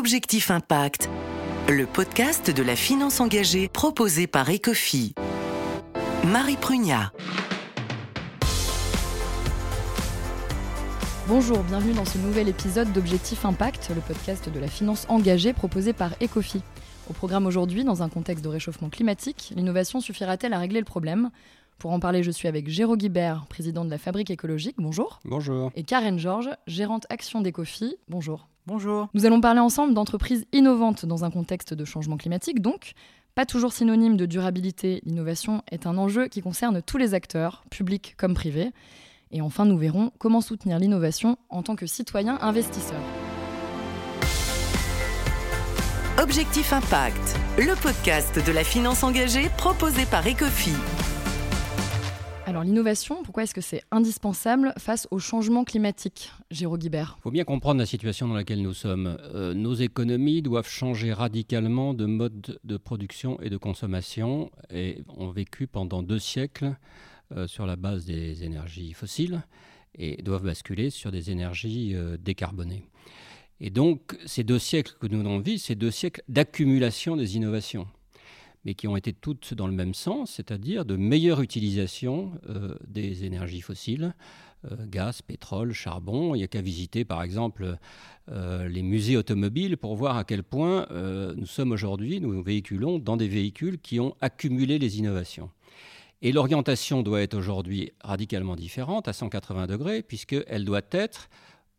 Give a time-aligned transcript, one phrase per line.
[0.00, 1.10] Objectif Impact,
[1.68, 5.14] le podcast de la finance engagée proposé par Ecofi.
[6.26, 7.12] Marie Prugnat.
[11.28, 15.92] Bonjour, bienvenue dans ce nouvel épisode d'Objectif Impact, le podcast de la finance engagée proposé
[15.92, 16.62] par Ecofi.
[17.10, 21.30] Au programme aujourd'hui, dans un contexte de réchauffement climatique, l'innovation suffira-t-elle à régler le problème?
[21.76, 24.76] Pour en parler, je suis avec Géraud Guibert, président de la Fabrique écologique.
[24.78, 25.20] Bonjour.
[25.26, 25.70] Bonjour.
[25.74, 27.96] Et Karen Georges, gérante action d'Ecofi.
[28.08, 28.48] Bonjour.
[28.72, 29.08] Bonjour.
[29.14, 32.92] Nous allons parler ensemble d'entreprises innovantes dans un contexte de changement climatique, donc
[33.34, 35.00] pas toujours synonyme de durabilité.
[35.04, 38.70] L'innovation est un enjeu qui concerne tous les acteurs, publics comme privés.
[39.32, 43.00] Et enfin, nous verrons comment soutenir l'innovation en tant que citoyen investisseur.
[46.22, 50.74] Objectif Impact, le podcast de la finance engagée proposé par Ecofi.
[52.50, 57.14] Alors l'innovation, pourquoi est-ce que c'est indispensable face au changement climatique, Géraud Guibert?
[57.20, 59.16] Il faut bien comprendre la situation dans laquelle nous sommes.
[59.32, 65.30] Euh, nos économies doivent changer radicalement de mode de production et de consommation et ont
[65.30, 66.74] vécu pendant deux siècles
[67.36, 69.44] euh, sur la base des énergies fossiles
[69.94, 72.82] et doivent basculer sur des énergies euh, décarbonées.
[73.60, 77.86] Et donc ces deux siècles que nous avons vécu, c'est deux siècles d'accumulation des innovations
[78.64, 83.24] mais qui ont été toutes dans le même sens, c'est-à-dire de meilleure utilisation euh, des
[83.24, 84.14] énergies fossiles,
[84.70, 86.34] euh, gaz, pétrole, charbon.
[86.34, 87.78] Il n'y a qu'à visiter par exemple
[88.30, 93.16] euh, les musées automobiles pour voir à quel point nous sommes aujourd'hui, nous véhiculons dans
[93.16, 95.50] des véhicules qui ont accumulé les innovations.
[96.22, 101.30] Et l'orientation doit être aujourd'hui radicalement différente, à 180 degrés, puisqu'elle doit être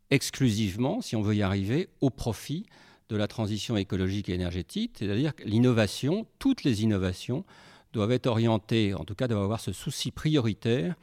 [0.09, 2.65] exclusivement, si on veut y arriver, au profit
[3.11, 7.43] de la transition écologique et énergétique, c'est-à-dire que l'innovation, toutes les innovations,
[7.91, 10.95] doivent être orientées, en tout cas doivent avoir ce souci prioritaire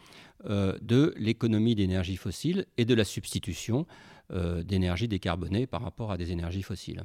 [0.47, 3.87] euh, de l'économie d'énergie fossile et de la substitution
[4.33, 7.05] euh, d'énergie décarbonée par rapport à des énergies fossiles.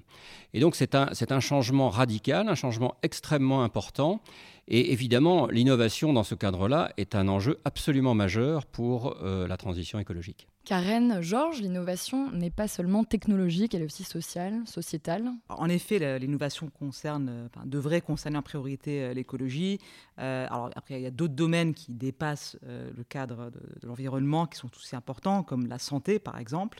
[0.54, 4.22] Et donc c'est un, un changement radical, un changement extrêmement important.
[4.68, 10.00] Et évidemment, l'innovation dans ce cadre-là est un enjeu absolument majeur pour euh, la transition
[10.00, 10.48] écologique.
[10.66, 15.30] Karen, Georges, l'innovation n'est pas seulement technologique, elle est aussi sociale, sociétale.
[15.50, 19.80] En effet, l'innovation concerne, devrait concerner en priorité euh, l'écologie.
[20.20, 24.46] Euh, alors après, il y a d'autres domaines qui dépassent euh, le cadre de, l'environnement,
[24.46, 26.80] qui sont aussi importants, comme la santé, par exemple.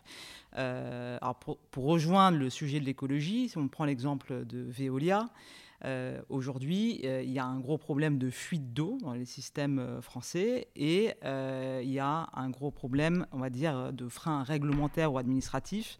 [0.54, 5.30] alors pour, pour, rejoindre le sujet de l'écologie, si on prend l'exemple de Veolia,
[5.86, 9.80] euh, aujourd'hui, euh, il y a un gros problème de fuite d'eau dans les systèmes
[9.80, 15.14] euh, français et il y a un gros problème, on va dire, de frein réglementaire
[15.14, 15.98] ou administratif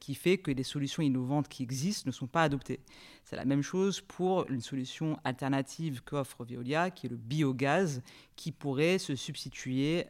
[0.00, 2.80] qui fait que les solutions innovantes qui existent ne sont pas adoptées.
[3.22, 8.02] C'est la même chose pour une solution alternative qu'offre Veolia, qui est le biogaz,
[8.34, 10.06] qui pourrait se substituer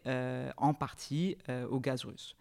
[0.57, 1.37] en partie
[1.71, 2.35] au gaz russe.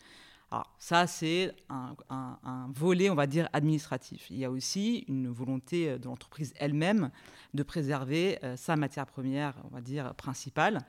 [0.49, 4.27] Alors ça, c'est un, volet, on va dire, administratif.
[4.29, 7.11] Il y a aussi une volonté euh, de l'entreprise elle-même
[7.53, 10.79] de préserver euh, sa matière première, on va dire, principale.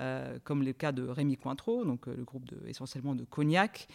[0.00, 3.88] Euh, comme le cas de Rémi Cointreau, donc le groupe essentiellement de cognac,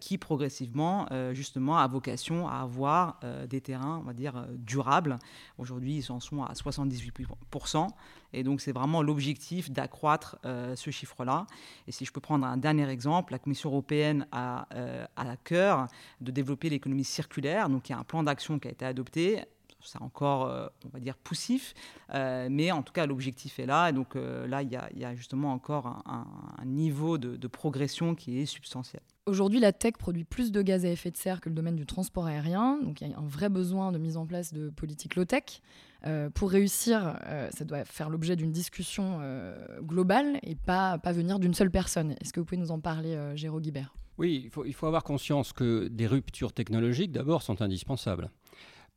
[0.00, 5.20] qui progressivement, justement, a vocation à avoir des terrains, on va dire, durables.
[5.56, 7.86] Aujourd'hui, ils en sont à 78%.
[8.32, 11.46] Et donc, c'est vraiment l'objectif d'accroître euh, ce chiffre-là.
[11.86, 15.86] Et si je peux prendre un dernier exemple, la Commission européenne a euh, à cœur
[16.20, 17.68] de développer l'économie circulaire.
[17.68, 19.42] Donc, il y a un plan d'action qui a été adopté
[19.84, 21.74] c'est encore, euh, on va dire, poussif,
[22.12, 23.88] mais en tout cas, l'objectif est là.
[23.88, 29.02] Et donc là, il y, a, justement encore un, niveau de, progression qui est substantiel.
[29.26, 31.86] Aujourd'hui, la tech produit plus de gaz à effet de serre que le domaine du
[31.86, 32.78] transport aérien.
[32.82, 35.62] Donc, il y a un vrai besoin de mise en place de politiques low-tech.
[36.04, 41.12] Euh, pour réussir, euh, ça doit faire l'objet d'une discussion euh, globale et pas, pas
[41.12, 42.16] venir d'une seule personne.
[42.20, 43.94] Est-ce que vous pouvez nous en parler, Géraud Guibert?
[44.18, 48.30] Oui, il faut, il faut avoir conscience que des ruptures technologiques, d'abord, sont indispensables.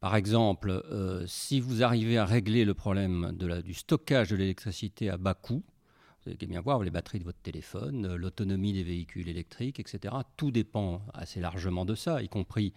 [0.06, 0.84] Par exemple,
[1.26, 5.64] si vous arrivez à régler le problème du stockage de l'électricité à bas coût,
[6.26, 10.16] vous allez bien voir les batteries de votre téléphone, l'autonomie des véhicules électriques, etc.
[10.38, 12.74] Tout dépend assez largement de ça, y compris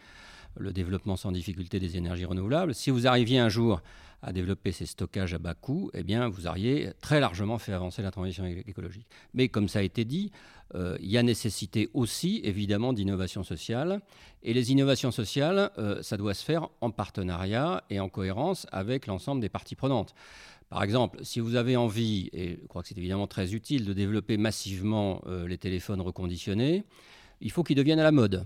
[0.58, 2.74] le développement sans difficulté des énergies renouvelables.
[2.74, 3.80] Si vous arriviez un jour
[4.20, 8.02] à développer ces stockages à bas coût, eh bien, vous auriez très largement fait avancer
[8.02, 9.06] la transition écologique.
[9.32, 10.30] Mais comme ça a été dit,
[10.74, 14.00] euh, il y a nécessité aussi, évidemment, d'innovation sociale.
[14.42, 19.06] Et les innovations sociales, euh, ça doit se faire en partenariat et en cohérence avec
[19.06, 20.14] l'ensemble des parties prenantes.
[20.70, 23.94] Par exemple, si vous avez envie, et je crois que c'est évidemment très utile, de
[23.94, 26.84] développer massivement euh, les téléphones reconditionnés,
[27.40, 28.44] il faut qu'ils deviennent à la mode.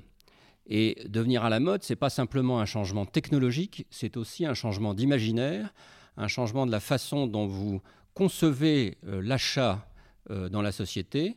[0.67, 4.55] Et devenir à la mode, ce n'est pas simplement un changement technologique, c'est aussi un
[4.55, 5.75] changement d'imaginaire,
[6.17, 7.81] un changement de la façon dont vous
[8.15, 9.89] concevez euh, l'achat
[10.31, 11.37] euh, dans la société,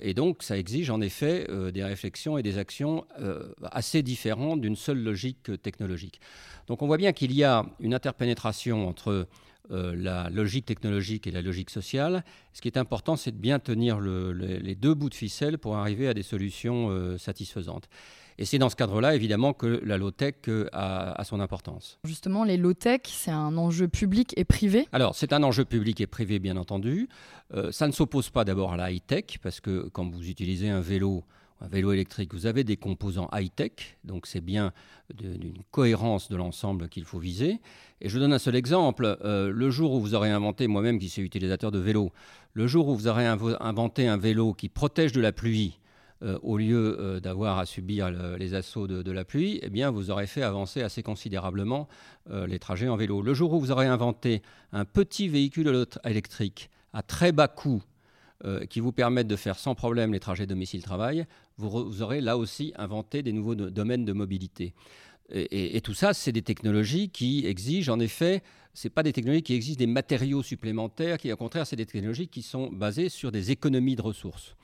[0.00, 3.04] et donc, ça exige en effet des réflexions et des actions
[3.64, 6.20] assez différentes d'une seule logique technologique.
[6.68, 9.26] Donc, on voit bien qu'il y a une interpénétration entre
[9.70, 12.24] la logique technologique et la logique sociale.
[12.52, 16.06] Ce qui est important, c'est de bien tenir les deux bouts de ficelle pour arriver
[16.08, 17.88] à des solutions satisfaisantes.
[18.38, 21.98] Et c'est dans ce cadre-là, évidemment, que la low-tech euh, a, son importance.
[22.04, 24.88] Justement, les low-tech, c'est un enjeu public et privé?
[24.92, 27.08] Alors, c'est un enjeu public et privé, bien entendu.
[27.54, 30.80] Euh, ça ne s'oppose pas d'abord à la high-tech, parce que quand vous utilisez un
[30.80, 31.24] vélo,
[31.64, 34.72] un vélo électrique, vous avez des composants high-tech, donc c'est bien
[35.14, 37.60] d'une cohérence de l'ensemble qu'il faut viser.
[38.00, 39.18] Et je donne un seul exemple.
[39.24, 42.12] Euh, le jour où vous aurez inventé, moi-même qui suis utilisateur de vélo,
[42.52, 45.80] le jour où vous aurez inventé un vélo qui protège de la pluie,
[46.22, 50.10] euh, au lieu euh, d'avoir à subir les assauts de, la pluie, eh bien, vous
[50.10, 51.88] aurez fait avancer assez considérablement
[52.30, 53.22] les trajets en vélo.
[53.22, 57.82] Le jour où vous aurez inventé un petit véhicule électrique à très bas coût
[58.68, 61.26] qui vous permette de faire sans problème les trajets domicile-travail,
[61.56, 64.74] vous, aurez là aussi inventé des nouveaux domaines de mobilité.
[65.32, 68.42] Et, tout ça, c'est des technologies qui exigent en effet
[68.74, 72.26] ce pas des technologies qui exigent des matériaux supplémentaires, qui au contraire, c'est des technologies
[72.26, 74.56] qui sont basées sur des économies de ressources.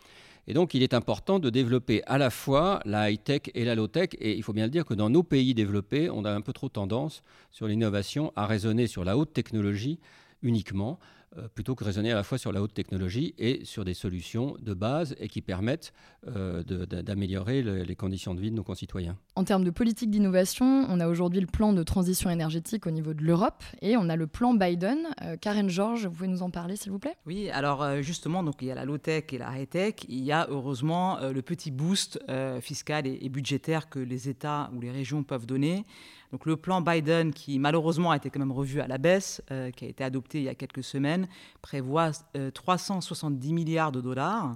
[0.48, 4.10] Et donc, il est important de développer à la fois la high-tech et la low-tech.
[4.18, 6.52] Et il faut bien le dire que dans nos pays développés, on a un peu
[6.52, 7.22] trop tendance
[7.52, 10.00] sur l'innovation à raisonner sur la haute technologie
[10.42, 10.98] uniquement.
[11.38, 14.56] Euh, plutôt que raisonner à la fois sur la haute technologie et sur des solutions
[14.60, 15.92] de base et qui permettent
[16.26, 19.16] euh, d'améliorer les conditions de vie de nos concitoyens.
[19.36, 23.14] En termes de politique d'innovation, on a aujourd'hui le plan de transition énergétique au niveau
[23.14, 25.06] de l'Europe et on a le plan Biden.
[25.22, 27.14] Euh, Karen Georges, vous pouvez nous en parler s'il vous plaît?
[27.26, 30.06] Oui, alors justement, donc, il y a la low-tech et la high-tech.
[30.08, 32.18] Il y a heureusement le petit boost
[32.60, 35.84] fiscal et, et budgétaire que les États ou les régions peuvent donner.
[36.32, 39.70] Donc le plan Biden, qui malheureusement a été quand même revu à la baisse, euh,
[39.70, 41.26] qui a été adopté il y a quelques semaines,
[41.60, 42.12] prévoit
[42.54, 44.54] 370 euh, milliards de dollars,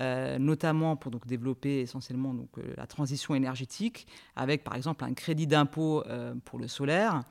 [0.00, 2.34] euh, notamment pour développer essentiellement
[2.76, 4.06] la transition énergétique,
[4.36, 6.04] avec par exemple un crédit d'impôt
[6.44, 7.22] pour le solaire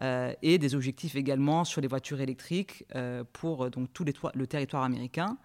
[0.00, 2.84] et des objectifs également sur les voitures électriques
[3.32, 5.36] pour donc, tout le territoire américain.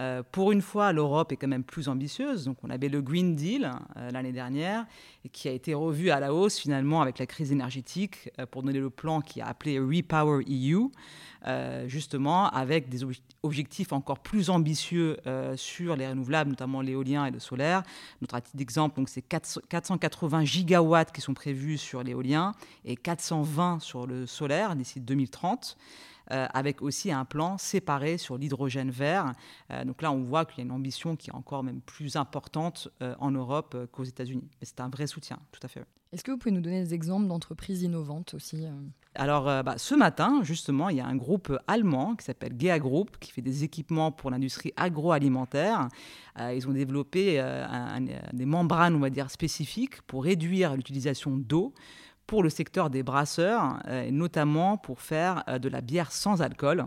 [0.00, 2.44] Euh, pour une fois, l'Europe est quand même plus ambitieuse.
[2.44, 4.86] Donc, on avait le Green Deal euh, l'année dernière,
[5.32, 8.78] qui a été revu à la hausse finalement avec la crise énergétique euh, pour donner
[8.78, 10.88] le plan qui a appelé Repower EU,
[11.86, 13.02] justement avec des
[13.44, 15.16] objectifs encore plus ambitieux
[15.54, 17.84] sur les renouvelables, notamment l'éolien et le solaire.
[18.20, 22.52] Notre titre d'exemple, c'est 480 gigawatts qui sont prévus sur l'éolien
[22.84, 25.76] et 420 sur le solaire d'ici 2030.
[26.32, 29.32] Euh, avec aussi un plan séparé sur l'hydrogène vert.
[29.70, 32.16] Euh, donc là, on voit qu'il y a une ambition qui est encore même plus
[32.16, 34.48] importante euh, en Europe qu'aux États-Unis.
[34.60, 35.84] Et c'est un vrai soutien, tout à fait.
[36.12, 38.64] Est-ce que vous pouvez nous donner des exemples d'entreprises innovantes aussi
[39.18, 43.16] alors, bah, ce matin, justement, il y a un groupe allemand qui s'appelle GEA Group,
[43.18, 45.88] qui fait des équipements pour l'industrie agroalimentaire.
[46.38, 47.42] ils ont développé
[48.34, 51.72] des membranes, on va dire, spécifiques pour réduire l'utilisation d'eau
[52.26, 56.84] pour le secteur des brasseurs, euh, notamment pour faire euh, de la bière sans alcool.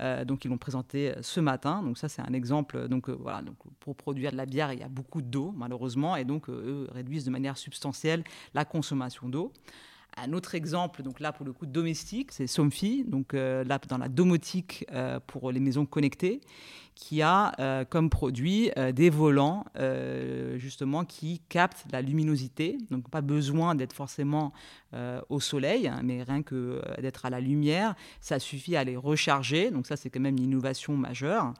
[0.00, 1.82] Euh, donc ils l'ont présenté ce matin.
[1.82, 2.88] Donc ça c'est un exemple.
[2.88, 6.24] Donc voilà, donc pour produire de la bière, il y a beaucoup d'eau malheureusement, et
[6.24, 9.52] donc eux réduisent de manière substantielle la consommation d'eau.
[10.16, 14.08] Un autre exemple, donc là pour le coup domestique, c'est Somfy, donc là dans la
[14.08, 14.86] domotique
[15.26, 16.40] pour les maisons connectées
[16.94, 22.78] qui a euh, comme produit euh, des volants euh, justement qui captent la luminosité.
[22.90, 24.52] Donc pas besoin d'être forcément
[25.28, 29.72] au soleil, hein, mais rien que d'être à la lumière, ça suffit à les recharger.
[29.72, 31.52] Donc ça c'est quand même une innovation majeure.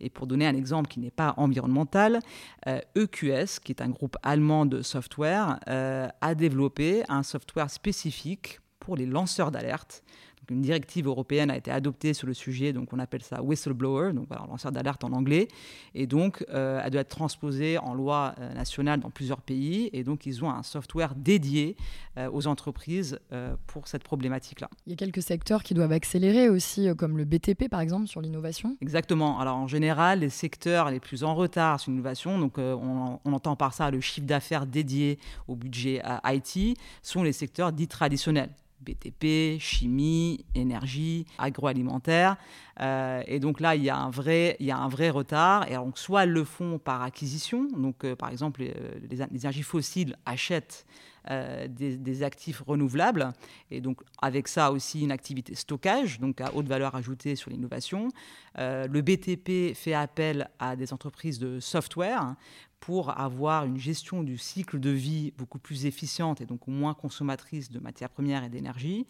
[0.00, 2.20] Et pour donner un exemple qui n'est pas environnemental,
[2.66, 8.96] EQS, e qui est un groupe allemand de software, a développé un software spécifique pour
[8.96, 10.02] les lanceurs d'alerte
[10.50, 14.26] une directive européenne a été adoptée sur le sujet, donc on appelle ça whistleblower, donc
[14.28, 15.48] voilà, lanceur d'alerte en anglais,
[15.94, 20.04] et donc euh, elle doit être transposée en loi euh, nationale dans plusieurs pays, et
[20.04, 21.76] donc ils ont un software dédié
[22.16, 23.18] euh, aux entreprises
[23.66, 24.68] pour cette problématique-là.
[24.86, 28.20] Il y a quelques secteurs qui doivent accélérer aussi, comme le BTP par exemple, sur
[28.20, 29.38] l'innovation Exactement.
[29.38, 33.56] Alors en général, les secteurs les plus en retard sur l'innovation, donc on, on, entend
[33.56, 39.58] par ça le chiffre d'affaires dédié au budget IT, sont les secteurs dits traditionnels BTP,
[39.60, 42.36] chimie, énergie, agroalimentaire.
[42.80, 45.70] Euh, et donc là, il y, a un vrai, il y a un vrai retard.
[45.70, 47.64] Et donc, soit elles le font par acquisition.
[47.76, 48.74] Donc, euh, par exemple, les,
[49.10, 50.86] les, énergies fossiles achètent
[51.30, 53.32] euh, des, actifs renouvelables.
[53.70, 58.08] Et donc, avec ça aussi, une activité stockage, donc à haute valeur ajoutée sur l'innovation.
[58.56, 62.34] le BTP fait appel à des entreprises de software
[62.80, 67.70] pour avoir une gestion du cycle de vie beaucoup plus efficiente et donc moins consommatrice
[67.70, 69.06] de matières premières et d'énergie.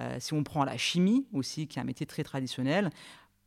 [0.00, 2.90] Euh, si on prend la chimie aussi, qui est un métier très traditionnel,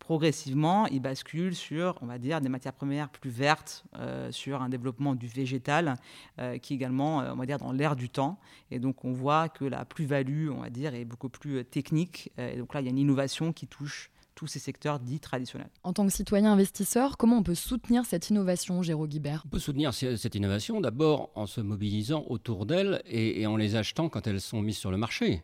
[0.02, 4.68] progressivement, il bascule sur, on va dire, des matières premières plus vertes, euh, sur un
[4.68, 5.94] développement du végétal,
[6.40, 8.40] euh, qui est également, euh, on va dire, dans l'air du temps.
[8.72, 12.32] Et donc, on voit que la plus-value, on va dire, est beaucoup plus technique.
[12.38, 15.70] et donc là, il y a une innovation qui touche tous ces secteurs dits traditionnels.
[15.84, 19.44] En tant que citoyen investisseur, comment on peut soutenir cette innovation, Géraud Guibert?
[19.46, 24.10] On peut soutenir cette innovation d'abord en se mobilisant autour d'elles et en les achetant
[24.10, 25.44] quand elles sont mises sur le marché.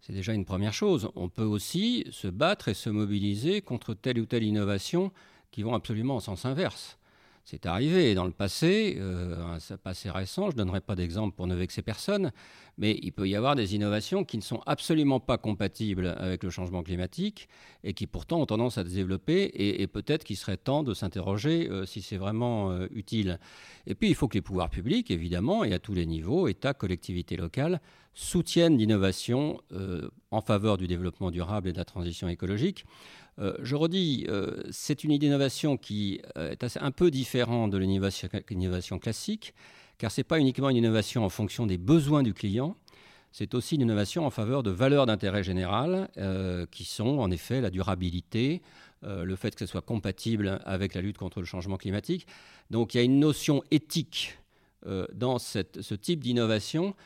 [0.00, 1.10] C'est déjà une première chose.
[1.14, 5.12] On peut aussi se battre et se mobiliser contre telle ou telle innovation
[5.50, 6.98] qui vont absolument en sens inverse.
[7.44, 11.46] C'est arrivé dans le passé, euh, un passé récent, je ne donnerai pas d'exemple pour
[11.46, 12.32] ne vexer personne,
[12.78, 16.50] mais il peut y avoir des innovations qui ne sont absolument pas compatibles avec le
[16.50, 17.48] changement climatique
[17.82, 21.68] et qui pourtant ont tendance à se développer et, peut-être qu'il serait temps de s'interroger
[21.68, 23.40] euh, si c'est vraiment euh, utile.
[23.86, 26.74] Et puis il faut que les pouvoirs publics, évidemment, et à tous les niveaux, État,
[26.74, 27.80] collectivités locales,
[28.12, 29.60] soutiennent l'innovation
[30.30, 32.84] en faveur du développement durable et de la transition écologique.
[33.40, 38.98] Euh, je redis, euh, c'est une innovation qui euh, est un peu différente de l'innovation
[38.98, 39.54] classique,
[39.98, 42.76] car ce n'est pas uniquement une innovation en fonction des besoins du client,
[43.32, 46.08] c'est aussi une innovation en faveur de valeurs d'intérêt général,
[46.72, 48.60] qui sont en effet la durabilité,
[49.02, 52.26] le fait que ce soit compatible avec la lutte contre le changement climatique.
[52.70, 54.36] Donc il y a une notion éthique
[55.12, 56.96] dans ce type d'innovation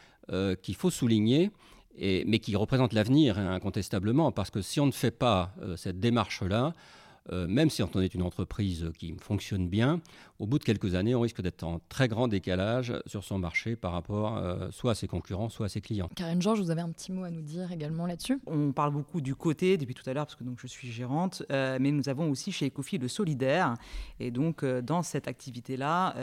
[0.62, 1.50] qu'il faut souligner
[1.98, 6.00] mais qui représente l'avenir hein, incontestablement, parce que si on ne fait pas euh, cette
[6.00, 6.74] démarche-là,
[7.32, 10.00] euh, même si on est une entreprise qui fonctionne bien,
[10.40, 13.76] au bout de quelques années, on risque d'être en très grand décalage sur son marché
[13.76, 16.08] par rapport euh, soit à ses concurrents, soit à ses clients.
[16.16, 18.40] Karine Georges, vous avez un petit mot à nous dire également là-dessus?
[18.46, 21.44] On parle beaucoup du côté depuis tout à l'heure, parce que donc, je suis gérante,
[21.52, 23.76] euh, mais nous avons aussi chez Ecofi le solidaire.
[24.18, 26.14] Et donc, euh, dans cette activité-là,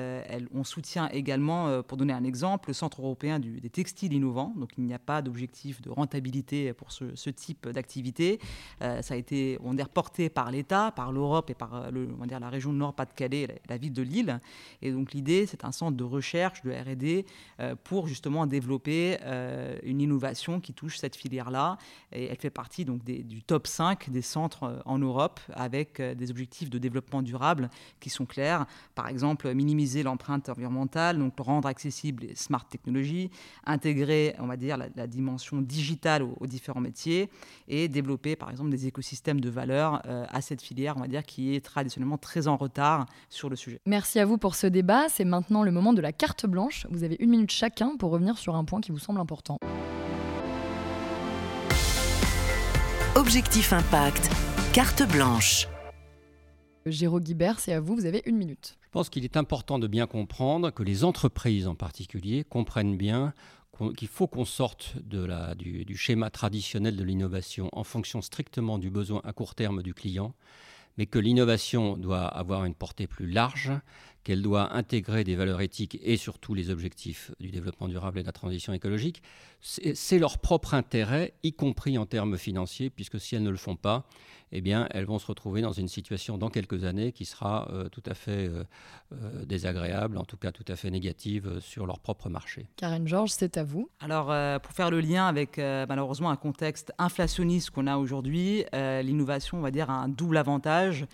[0.54, 4.54] on soutient également, pour donner un exemple, le Centre européen des textiles innovants.
[4.58, 8.40] Donc, il n'y a pas d'objectif de rentabilité pour ce, type d'activité.
[8.80, 12.26] ça a été, on est porté par l'État, par l'Europe et par le, on va
[12.26, 14.40] dire, la région Nord-Pas-de-Calais, la, la ville de Lille.
[14.82, 17.26] Et donc l'idée, c'est un centre de recherche, de RD,
[17.60, 21.78] euh, pour justement développer euh, une innovation qui touche cette filière-là.
[22.12, 26.32] Et elle fait partie donc du top 5 des centres euh, en Europe avec des
[26.32, 28.66] objectifs de développement durable qui sont clairs.
[28.96, 33.30] Par exemple, minimiser l'empreinte environnementale, donc rendre accessible les smart technologies,
[33.66, 37.30] intégrer, on va dire, la, dimension digitale aux, différents métiers
[37.68, 41.56] et développer, par exemple, des écosystèmes de valeur à cette filière, on va dire, qui
[41.56, 43.82] est traditionnellement très en retard sur le sujet.
[43.92, 45.10] Merci à vous pour ce débat.
[45.10, 46.88] C'est maintenant le moment de la carte blanche.
[46.90, 49.58] Vous avez une minute chacun pour revenir sur un point qui vous semble important.
[53.18, 54.32] Objectif Impact,
[54.72, 55.68] carte blanche.
[56.86, 58.78] Géraud Guibert, c'est à vous, vous avez une minute.
[58.82, 63.34] Je pense qu'il est important de bien comprendre que les entreprises en particulier comprennent bien
[63.98, 68.78] qu'il faut qu'on sorte de la, du, du schéma traditionnel de l'innovation en fonction strictement
[68.78, 70.34] du besoin à court terme du client
[70.98, 73.72] mais que l'innovation doit avoir une portée plus large,
[74.24, 78.28] qu'elle doit intégrer des valeurs éthiques et surtout les objectifs du développement durable et de
[78.28, 79.22] la transition écologique,
[79.62, 83.76] c'est leur propre intérêt, y compris en termes financiers, puisque si elles ne le font
[83.76, 84.06] pas,
[84.52, 87.88] eh bien, elles vont se retrouver dans une situation dans quelques années qui sera euh,
[87.90, 88.64] tout à fait euh,
[89.14, 92.68] euh, désagréable, en tout cas tout à fait négative sur leur propre marché.
[92.76, 93.90] Karen Georges, c'est à vous.
[94.00, 94.28] Alors,
[94.62, 99.72] pour faire le lien avec malheureusement un contexte inflationniste qu'on a aujourd'hui, l'innovation, on va
[99.72, 101.06] dire, a un double avantage.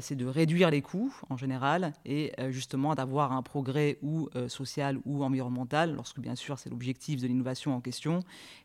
[0.00, 5.24] C'est de réduire les coûts en général et justement d'avoir un progrès ou social ou
[5.24, 8.20] environnemental, lorsque bien sûr c'est l'objectif de l'innovation en question.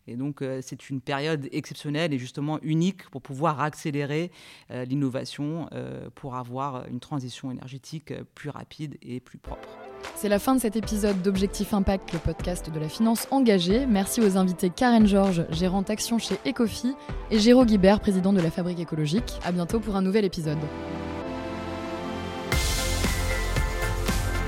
[0.08, 4.32] Et donc, c'est une période exceptionnelle et justement unique pour pouvoir accélérer
[4.72, 9.68] euh, l'innovation euh, pour avoir une transition énergétique euh, plus rapide et plus propre.
[10.16, 13.86] C'est la fin de cet épisode d'Objectif Impact, le podcast de la finance engagée.
[13.86, 16.94] Merci aux invités Karen Georges, gérante action chez Ecofi,
[17.32, 19.40] et Géraud Guibert, président de la Fabrique écologique.
[19.44, 20.60] À bientôt pour un nouvel épisode.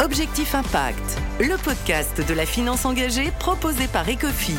[0.01, 4.55] Objectif Impact, le podcast de la finance engagée proposé par Ecofi.